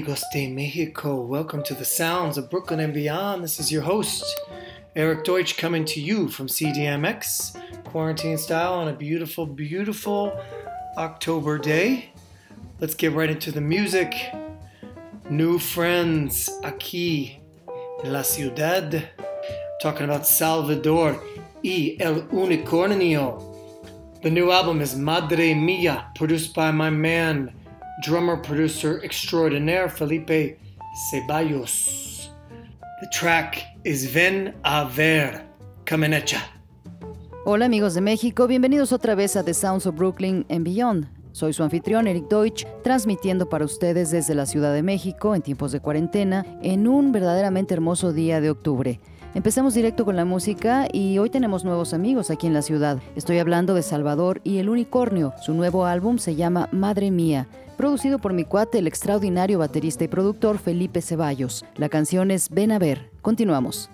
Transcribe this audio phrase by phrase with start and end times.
[0.00, 1.20] Amigos de Mexico.
[1.20, 3.44] Welcome to the sounds of Brooklyn and beyond.
[3.44, 4.24] This is your host,
[4.96, 10.32] Eric Deutsch, coming to you from CDMX, quarantine style, on a beautiful, beautiful
[10.96, 12.14] October day.
[12.78, 14.14] Let's get right into the music.
[15.28, 17.36] New friends aquí
[18.02, 19.06] en la ciudad.
[19.82, 21.22] Talking about Salvador
[21.62, 23.44] y El Unicornio.
[24.22, 27.52] The new album is Madre Mia, produced by my man
[28.00, 30.58] drummer producer extraordinaire Felipe
[31.10, 32.30] Ceballos.
[33.00, 35.46] The track is Ven a Ver,
[36.26, 36.40] ya.
[37.44, 41.08] Hola amigos de México, bienvenidos otra vez a The Sounds of Brooklyn and Beyond.
[41.32, 45.72] Soy su anfitrión Eric Deutsch, transmitiendo para ustedes desde la Ciudad de México en tiempos
[45.72, 49.00] de cuarentena en un verdaderamente hermoso día de octubre.
[49.32, 52.98] Empezamos directo con la música y hoy tenemos nuevos amigos aquí en la ciudad.
[53.14, 55.34] Estoy hablando de Salvador y El Unicornio.
[55.40, 57.46] Su nuevo álbum se llama Madre Mía,
[57.80, 61.64] producido por mi cuate, el extraordinario baterista y productor Felipe Ceballos.
[61.76, 63.10] La canción es Ven a ver.
[63.22, 63.88] Continuamos.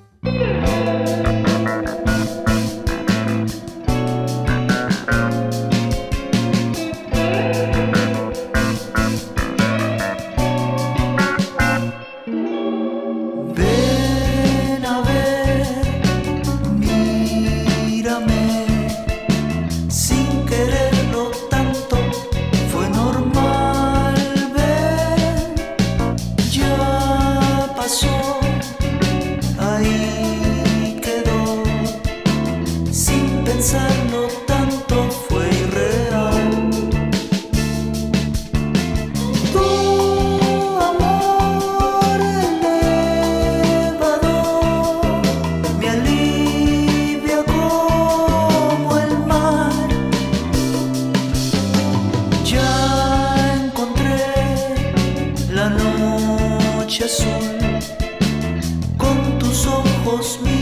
[60.17, 60.56] Tus ojos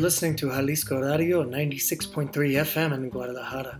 [0.00, 3.78] listening to Jalisco Radio 96.3 FM in Guadalajara,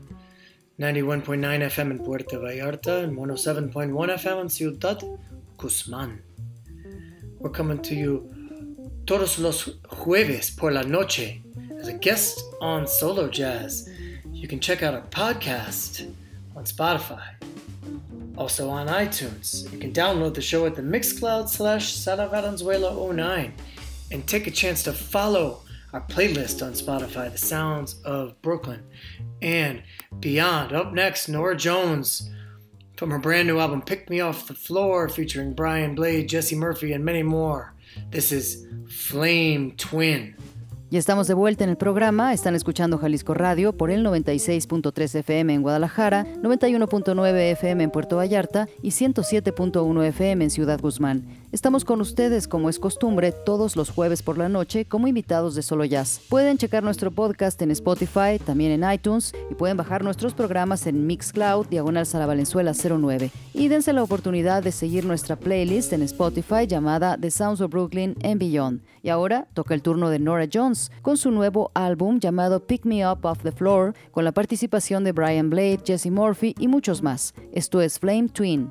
[0.79, 5.03] 91.9 FM in Puerto Vallarta, and 107.1 FM in Ciudad
[5.57, 6.21] Guzman.
[7.39, 8.31] We're coming to you
[9.07, 11.41] todos los jueves por la noche
[11.79, 13.89] as a guest on Solo Jazz.
[14.31, 16.13] You can check out our podcast
[16.55, 17.33] on Spotify,
[18.37, 19.73] also on iTunes.
[19.73, 23.55] You can download the show at the Mixcloud slash Sala Valenzuela 09
[24.11, 25.63] and take a chance to follow
[25.93, 28.83] our playlist on Spotify, The Sounds of Brooklyn
[29.43, 29.83] and
[30.21, 30.73] beyond.
[30.73, 32.31] Up next, Norah Jones
[32.97, 36.93] from her brand new album Pick Me Off the Floor, featuring Brian Blade, Jesse Murphy,
[36.93, 37.75] and many more.
[38.11, 40.37] This is Flame Twin.
[40.93, 42.33] Y estamos de vuelta en el programa.
[42.35, 48.69] Están escuchando Jalisco Radio por el 96.3 FM en Guadalajara, 91.9 FM en Puerto Vallarta
[48.83, 51.40] y 107.1 FM en Ciudad Guzmán.
[51.53, 55.63] Estamos con ustedes, como es costumbre, todos los jueves por la noche como invitados de
[55.63, 56.21] Solo Jazz.
[56.29, 61.09] Pueden checar nuestro podcast en Spotify, también en iTunes y pueden bajar nuestros programas en
[61.09, 63.33] Mixcloud, Diagonal Sala Valenzuela 09.
[63.53, 68.15] Y dense la oportunidad de seguir nuestra playlist en Spotify llamada The Sounds of Brooklyn
[68.23, 68.83] and Beyond.
[69.03, 73.05] Y ahora toca el turno de Nora Jones con su nuevo álbum llamado Pick Me
[73.05, 77.35] Up Off the Floor, con la participación de Brian Blade, Jesse Murphy y muchos más.
[77.53, 78.71] Esto es Flame Twin.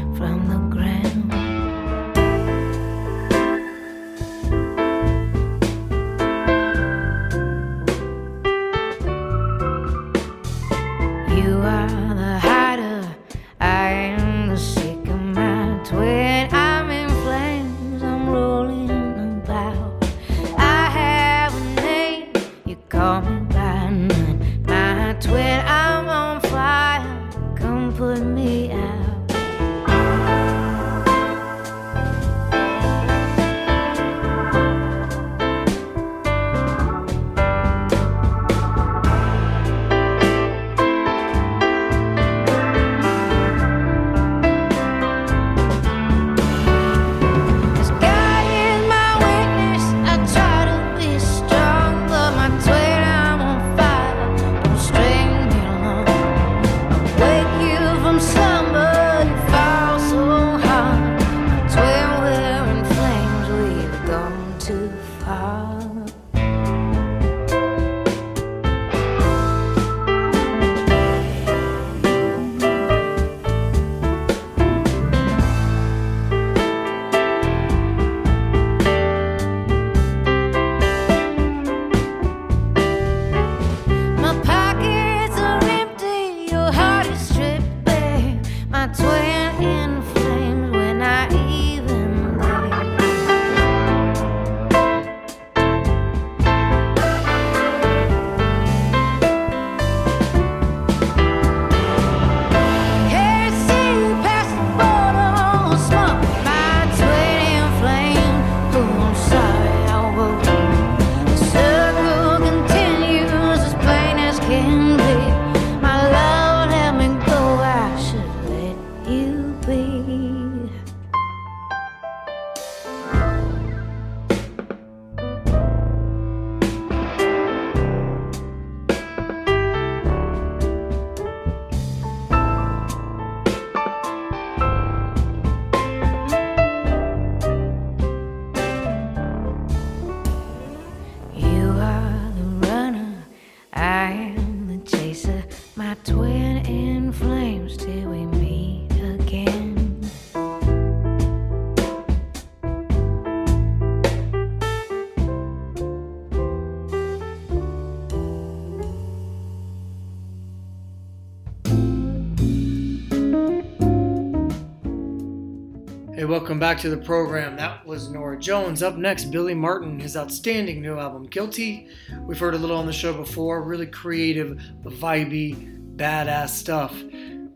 [166.61, 167.55] back to the program.
[167.57, 168.83] That was Norah Jones.
[168.83, 171.87] Up next, Billy Martin, his outstanding new album, Guilty.
[172.19, 173.63] We've heard a little on the show before.
[173.63, 176.95] Really creative, vibey, badass stuff.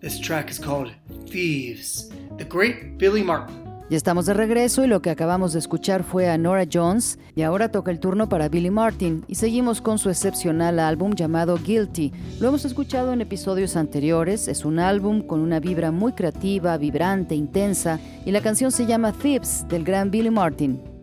[0.01, 0.91] This track is called
[1.27, 2.09] Thieves.
[2.39, 3.64] the great Billy Martin.
[3.87, 7.43] Ya estamos de regreso y lo que acabamos de escuchar fue a Nora Jones y
[7.43, 12.11] ahora toca el turno para Billy Martin y seguimos con su excepcional álbum llamado Guilty.
[12.39, 17.35] Lo hemos escuchado en episodios anteriores, es un álbum con una vibra muy creativa, vibrante,
[17.35, 20.94] intensa y la canción se llama Thieves del gran Billy Martin.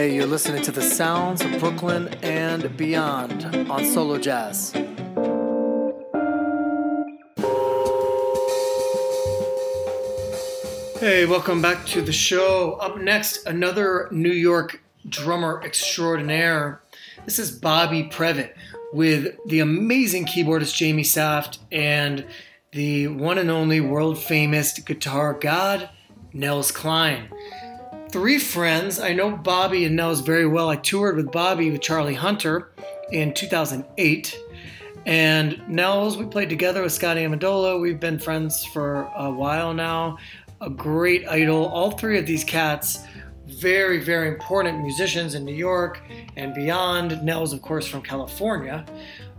[0.00, 4.70] Hey, you're listening to the sounds of Brooklyn and beyond on Solo Jazz.
[10.98, 12.78] Hey, welcome back to the show.
[12.80, 16.80] Up next, another New York drummer extraordinaire.
[17.26, 18.54] This is Bobby Previte
[18.94, 22.24] with the amazing keyboardist Jamie Saft and
[22.72, 25.90] the one and only world famous guitar god,
[26.32, 27.28] Nels Cline
[28.10, 28.98] three friends.
[28.98, 30.68] I know Bobby and Nels very well.
[30.68, 32.72] I toured with Bobby with Charlie Hunter
[33.12, 34.38] in 2008.
[35.06, 37.80] And Nels, we played together with Scotty Amendola.
[37.80, 40.18] We've been friends for a while now.
[40.60, 41.66] A great idol.
[41.66, 43.06] All three of these cats,
[43.46, 46.02] very, very important musicians in New York
[46.36, 47.22] and beyond.
[47.22, 48.84] Nels, of course, from California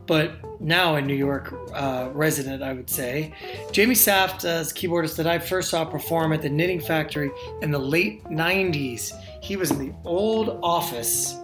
[0.08, 3.34] but now a New York uh, resident, I would say.
[3.72, 7.32] Jamie Saft is keyboardist that I first saw perform at the Knitting Factory
[7.62, 9.14] in the late 90s.
[9.42, 11.36] He was in the old office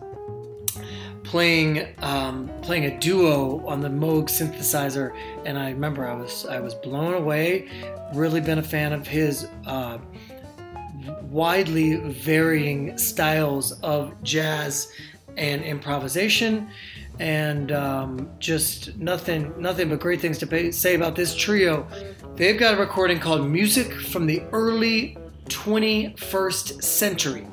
[1.23, 5.13] playing um, playing a duo on the Moog synthesizer,
[5.45, 7.67] and I remember I was I was blown away.
[8.13, 9.97] Really been a fan of his uh,
[11.23, 14.91] widely varying styles of jazz
[15.35, 16.69] and improvisation
[17.19, 21.87] and um, just nothing nothing but great things to pay, say about this trio.
[22.35, 27.47] They've got a recording called music from the early 21st century.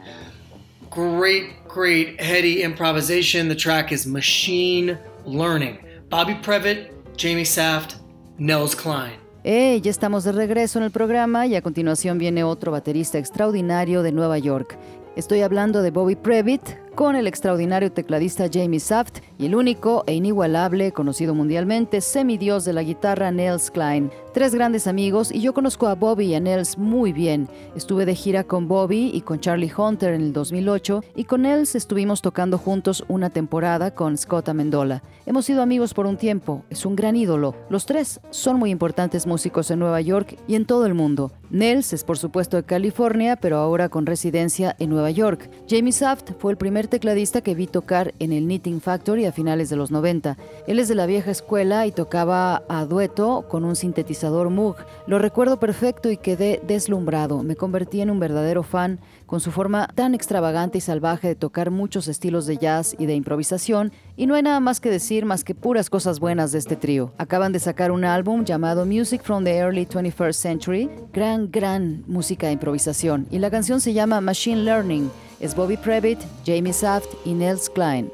[0.90, 3.49] Great great heady improvisation.
[3.49, 5.78] The track is machine learning.
[6.09, 7.97] Bobby previte jamie saft
[8.38, 9.18] nels cline.
[9.42, 14.02] Hey, ya estamos de regreso en el programa y a continuación viene otro baterista extraordinario
[14.02, 14.78] de Nueva York.
[15.16, 20.15] Estoy hablando de Bobby Previte, con el extraordinario tecladista Jamie Saft y el único e
[20.15, 24.11] inigualable, conocido mundialmente, semidios de la guitarra Nels Klein.
[24.33, 27.49] Tres grandes amigos y yo conozco a Bobby y a Nels muy bien.
[27.75, 31.75] Estuve de gira con Bobby y con Charlie Hunter en el 2008 y con Nels
[31.75, 35.03] estuvimos tocando juntos una temporada con Scott Amendola.
[35.27, 37.55] Hemos sido amigos por un tiempo, es un gran ídolo.
[37.71, 41.33] Los tres son muy importantes músicos en Nueva York y en todo el mundo.
[41.51, 45.49] Nels es por supuesto de California, pero ahora con residencia en Nueva York.
[45.69, 49.71] Jamie Saft fue el primer tecladista que vi tocar en el Knitting Factory a finales
[49.71, 50.37] de los 90.
[50.67, 54.76] Él es de la vieja escuela y tocaba a dueto con un sintetizador Moog.
[55.07, 57.43] Lo recuerdo perfecto y quedé deslumbrado.
[57.43, 61.71] Me convertí en un verdadero fan con su forma tan extravagante y salvaje de tocar
[61.71, 65.45] muchos estilos de jazz y de improvisación, y no hay nada más que decir más
[65.45, 67.12] que puras cosas buenas de este trío.
[67.19, 72.47] Acaban de sacar un álbum llamado Music from the Early 21st Century, gran, gran música
[72.47, 75.11] de improvisación, y la canción se llama Machine Learning.
[75.41, 78.11] Es Bobby Previtt, Jamie Saft y Nels Klein.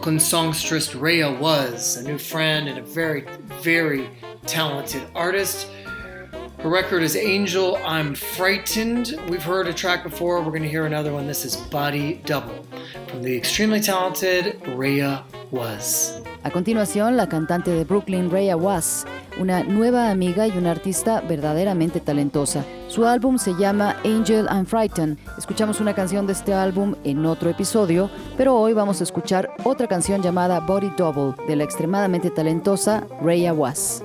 [0.00, 3.26] Brooklyn songstress Raia Was, a new friend and a very,
[3.60, 4.08] very
[4.46, 5.68] talented artist.
[6.60, 9.20] Her record is Angel, I'm Frightened.
[9.28, 11.26] We've heard a track before, we're going to hear another one.
[11.26, 12.64] This is Body Double
[13.08, 16.19] from the extremely talented Raia Was.
[16.42, 19.06] A continuación, la cantante de Brooklyn, Raya Was,
[19.38, 22.64] una nueva amiga y una artista verdaderamente talentosa.
[22.88, 25.18] Su álbum se llama Angel I'm Frightened.
[25.36, 29.86] Escuchamos una canción de este álbum en otro episodio, pero hoy vamos a escuchar otra
[29.86, 34.02] canción llamada Body Double de la extremadamente talentosa Raya Was.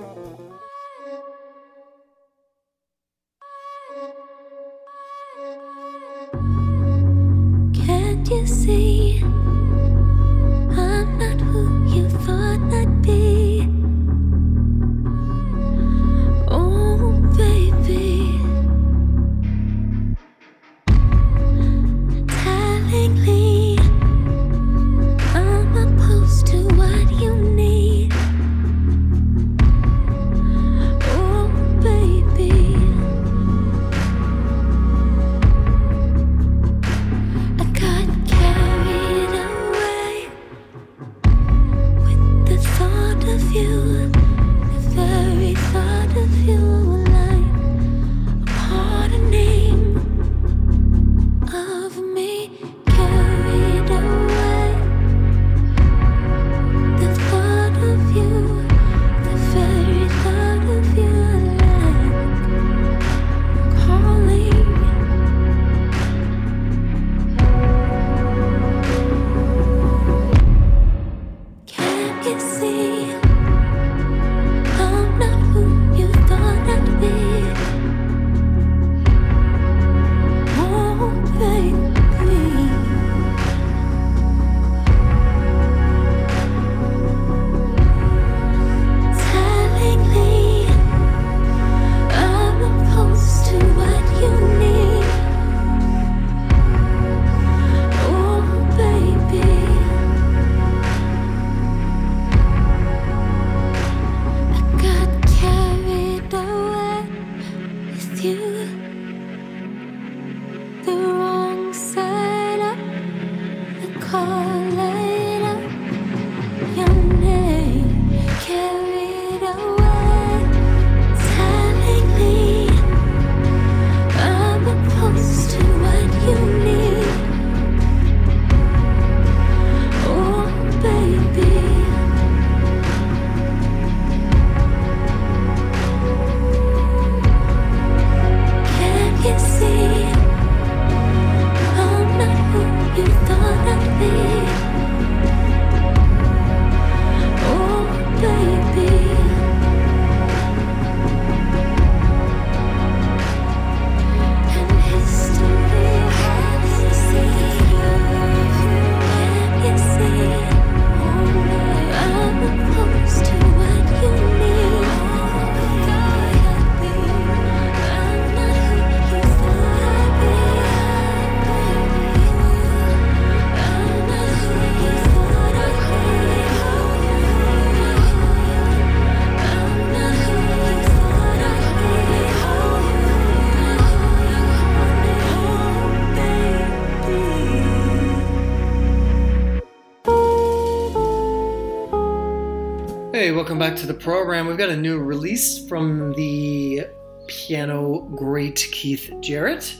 [193.69, 194.45] Back to the program.
[194.45, 196.86] We've got a new release from the
[197.25, 199.75] piano great Keith Jarrett,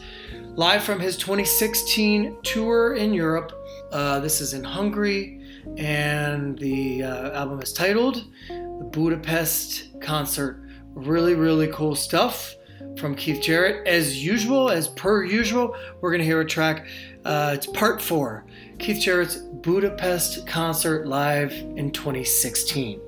[0.56, 3.52] live from his 2016 tour in Europe.
[3.92, 5.40] Uh, this is in Hungary,
[5.78, 10.64] and the uh, album is titled The Budapest Concert.
[10.96, 12.56] Really, really cool stuff
[12.98, 13.88] from Keith Jarrett.
[13.88, 16.88] As usual, as per usual, we're going to hear a track.
[17.24, 18.48] Uh, it's part four
[18.80, 23.05] Keith Jarrett's Budapest Concert live in 2016.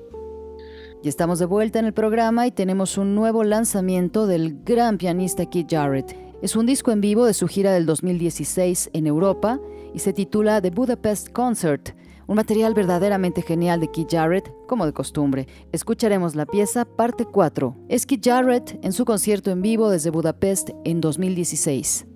[1.02, 5.46] Y estamos de vuelta en el programa y tenemos un nuevo lanzamiento del gran pianista
[5.46, 6.16] Keith Jarrett.
[6.42, 9.60] Es un disco en vivo de su gira del 2016 en Europa
[9.94, 11.90] y se titula The Budapest Concert,
[12.26, 15.46] un material verdaderamente genial de Keith Jarrett, como de costumbre.
[15.70, 17.76] Escucharemos la pieza parte 4.
[17.88, 22.06] Es Keith Jarrett en su concierto en vivo desde Budapest en 2016.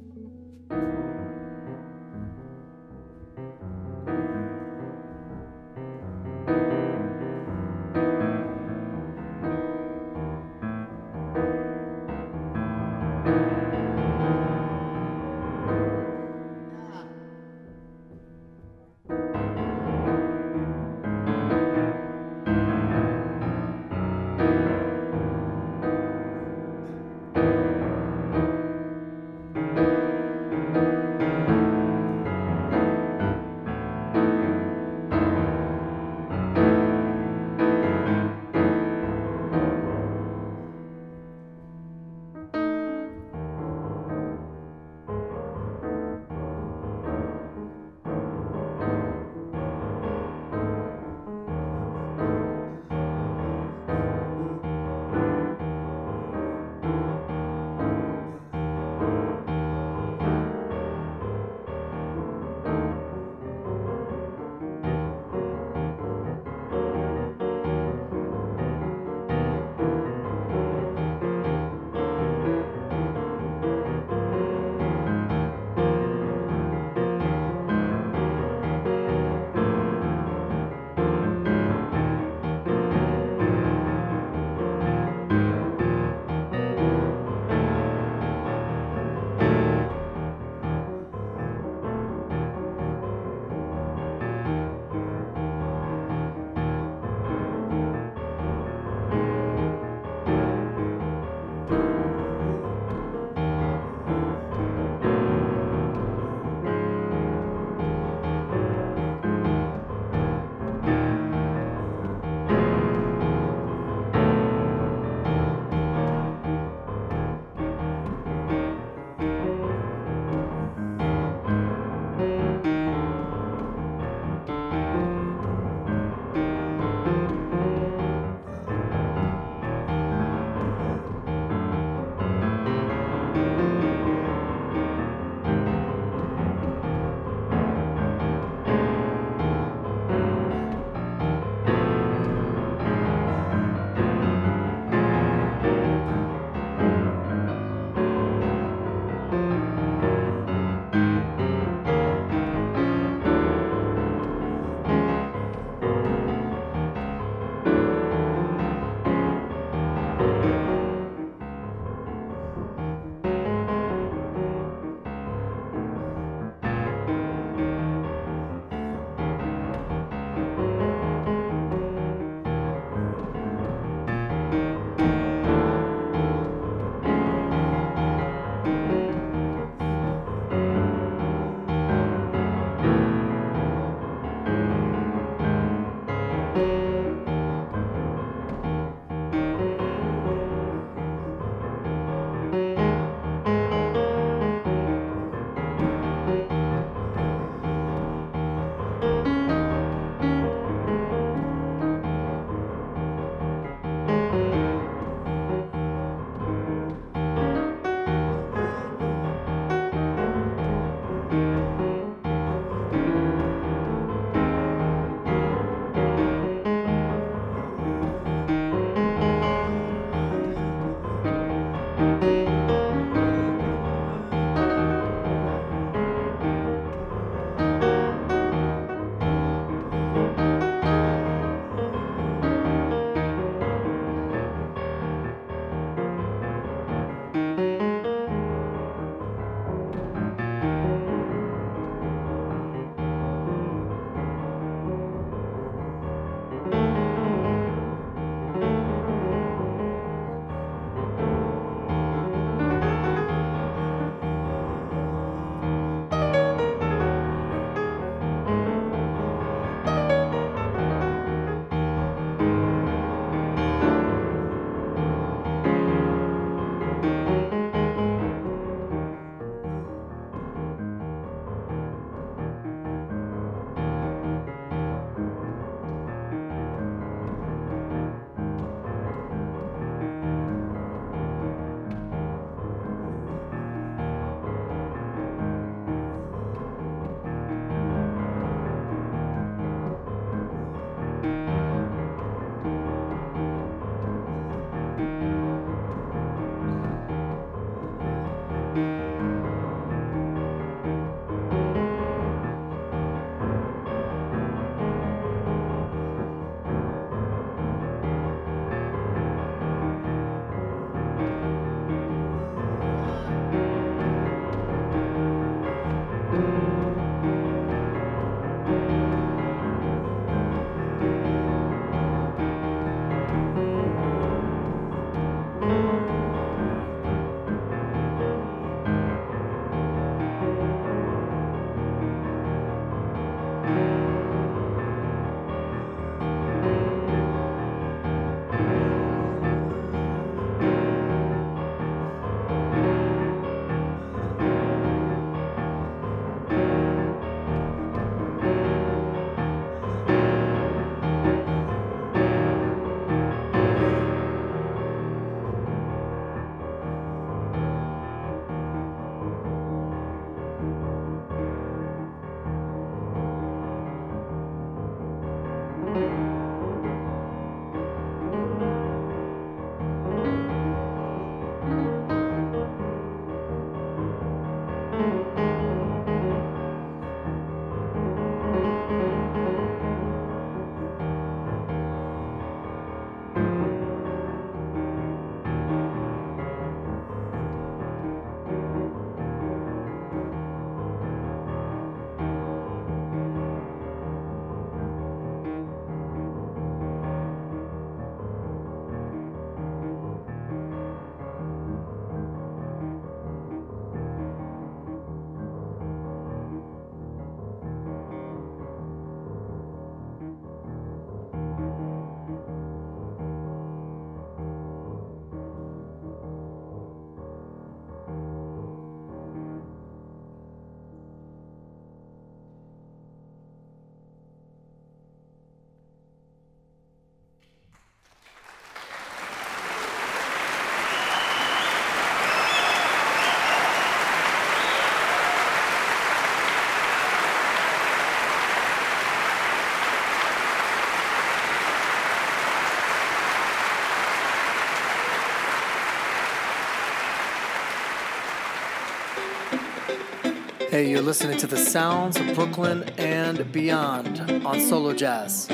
[450.73, 455.47] Hey, you're listening to the sounds of Brooklyn and beyond on Solo Jazz.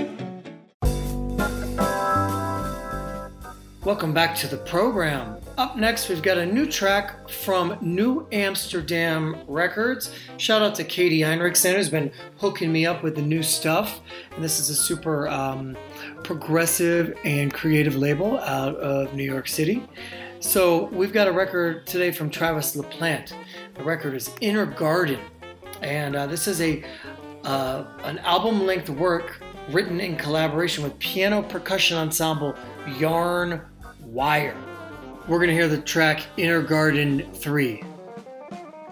[3.83, 5.37] Welcome back to the program.
[5.57, 10.15] Up next, we've got a new track from New Amsterdam Records.
[10.37, 14.01] Shout out to Katie Heinrichsen, who's been hooking me up with the new stuff.
[14.37, 15.77] And this is a super um,
[16.23, 19.83] progressive and creative label out of New York City.
[20.39, 23.33] So we've got a record today from Travis Laplante.
[23.79, 25.21] The record is Inner Garden,
[25.83, 26.83] and uh, this is a
[27.45, 32.57] uh, an album-length work written in collaboration with piano percussion ensemble
[32.99, 33.61] Yarn
[34.03, 34.57] Wire.
[35.29, 37.85] We're gonna hear the track Inner Garden 3.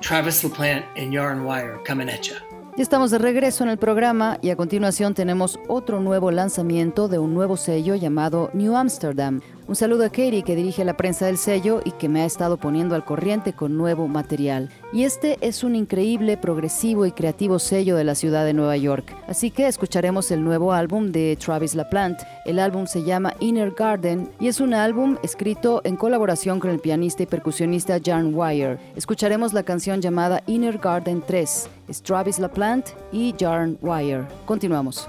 [0.00, 2.36] Travis Laplante and Yarn Wire coming at ya.
[2.76, 7.18] Ya estamos de regreso en el programa y a continuación tenemos otro nuevo lanzamiento de
[7.18, 11.38] un nuevo sello llamado New Amsterdam, un saludo a Katie que dirige la prensa del
[11.38, 14.70] sello y que me ha estado poniendo al corriente con nuevo material.
[14.92, 19.14] Y este es un increíble, progresivo y creativo sello de la ciudad de Nueva York.
[19.26, 22.24] Así que escucharemos el nuevo álbum de Travis LaPlante.
[22.44, 26.78] El álbum se llama Inner Garden y es un álbum escrito en colaboración con el
[26.78, 28.78] pianista y percusionista Jan Wire.
[28.94, 31.68] Escucharemos la canción llamada Inner Garden 3.
[31.88, 34.26] Es Travis LaPlante y Jan Wire.
[34.44, 35.08] Continuamos.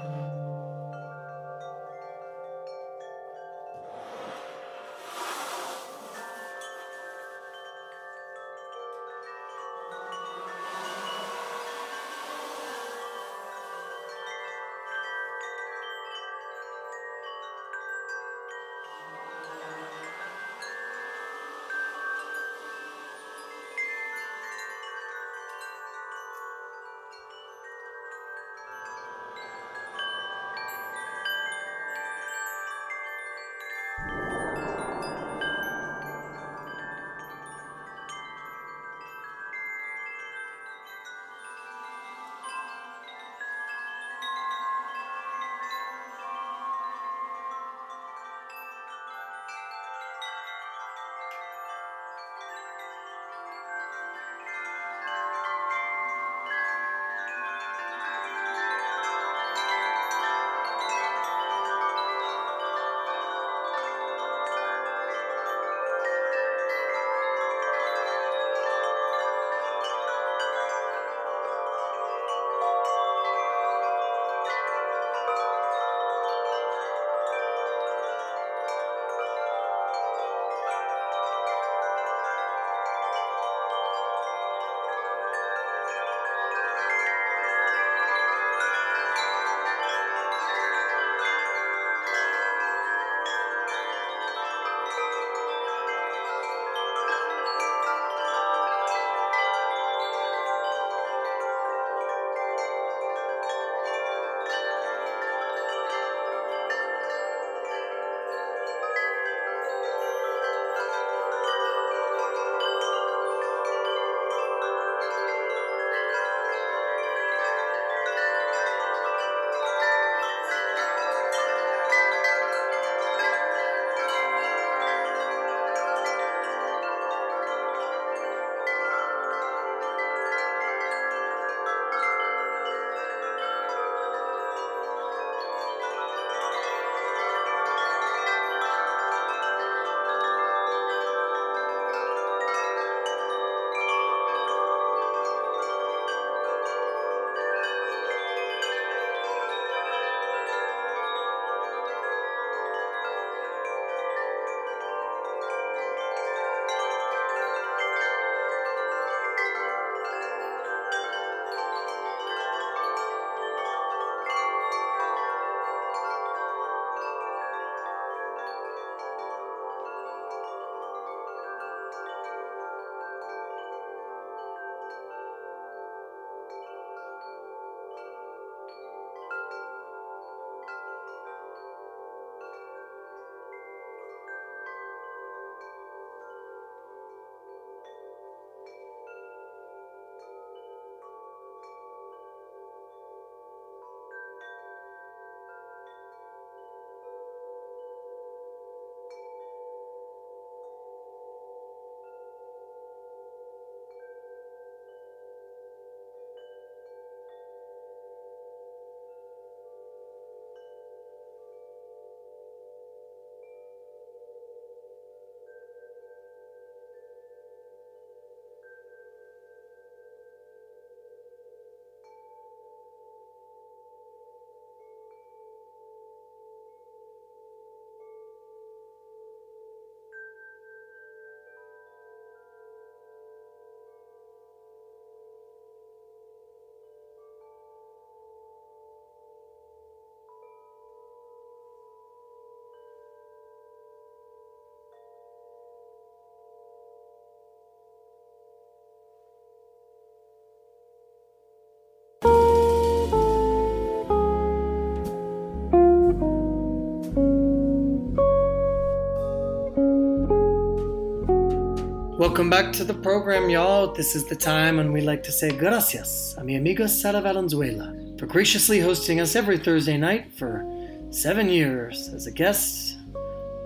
[262.21, 263.93] Welcome back to the program, y'all.
[263.93, 267.95] This is the time when we like to say gracias a mi amiga Sara Valenzuela
[268.19, 270.63] for graciously hosting us every Thursday night for
[271.09, 272.99] seven years as a guest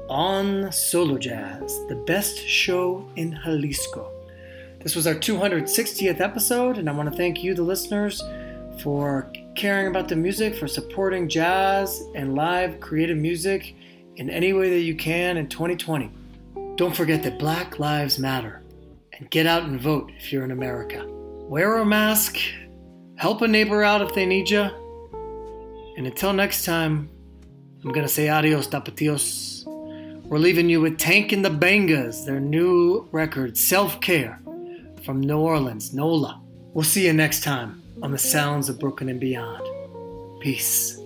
[0.07, 4.09] on Solo Jazz, the best show in Jalisco.
[4.79, 8.23] This was our 260th episode, and I want to thank you, the listeners,
[8.79, 13.75] for caring about the music, for supporting jazz and live creative music
[14.15, 16.09] in any way that you can in 2020.
[16.75, 18.61] Don't forget that Black Lives Matter
[19.13, 21.05] and get out and vote if you're in America.
[21.07, 22.37] Wear a mask,
[23.15, 24.69] help a neighbor out if they need you,
[25.95, 27.09] and until next time,
[27.83, 29.63] I'm gonna say adios, tapatios.
[30.25, 34.41] We're leaving you with Tank and the Bangas, their new record, Self Care,
[35.05, 36.41] from New Orleans, NOLA.
[36.73, 39.63] We'll see you next time on the sounds of Brooklyn and beyond.
[40.41, 40.99] Peace.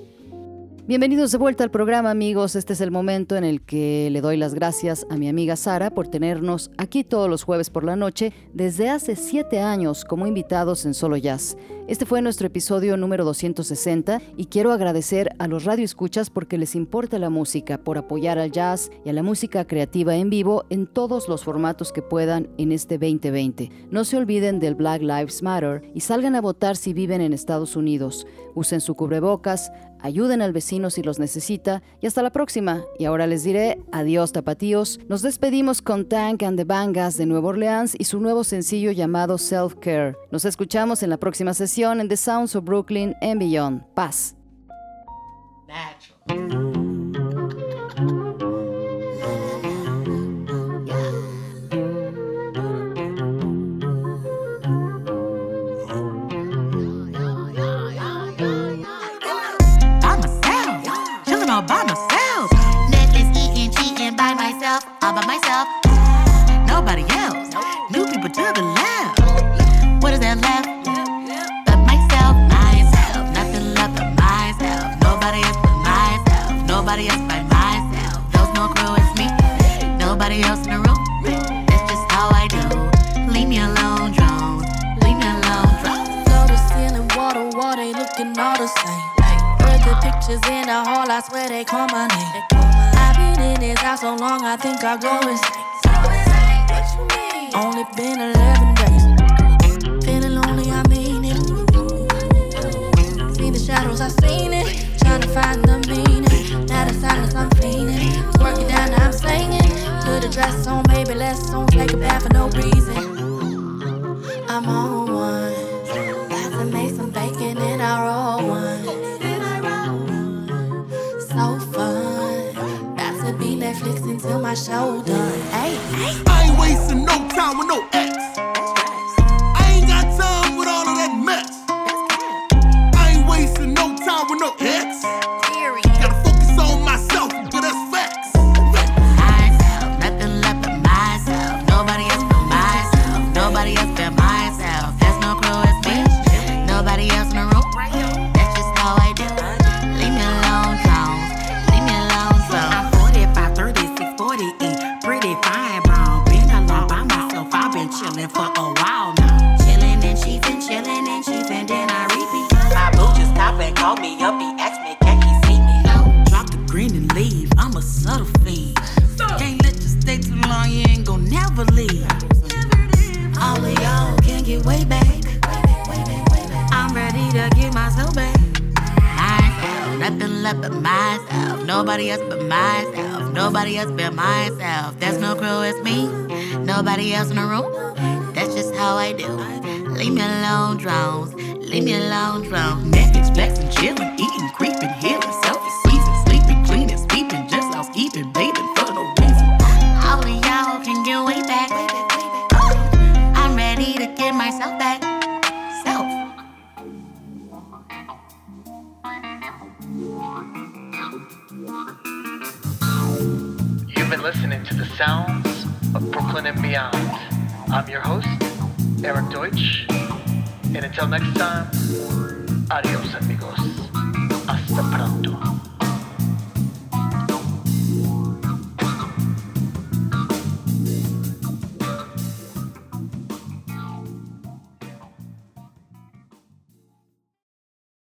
[0.89, 4.37] Bienvenidos de vuelta al programa amigos, este es el momento en el que le doy
[4.37, 8.33] las gracias a mi amiga Sara por tenernos aquí todos los jueves por la noche
[8.55, 11.55] desde hace siete años como invitados en Solo Jazz.
[11.87, 17.17] Este fue nuestro episodio número 260 y quiero agradecer a los radioescuchas porque les importa
[17.19, 21.27] la música, por apoyar al jazz y a la música creativa en vivo en todos
[21.27, 23.71] los formatos que puedan en este 2020.
[23.91, 27.75] No se olviden del Black Lives Matter y salgan a votar si viven en Estados
[27.75, 28.25] Unidos.
[28.53, 32.83] Usen su cubrebocas, ayuden al vecino si los necesita y hasta la próxima.
[32.97, 34.99] Y ahora les diré adiós tapatíos.
[35.07, 39.37] Nos despedimos con Tank and the Bangas de Nueva Orleans y su nuevo sencillo llamado
[39.37, 40.15] Self Care.
[40.31, 43.83] Nos escuchamos en la próxima sesión en The Sounds of Brooklyn and Beyond.
[43.93, 44.35] Paz.